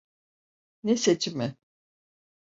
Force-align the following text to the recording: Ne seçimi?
Ne 0.83 0.97
seçimi? 0.97 1.55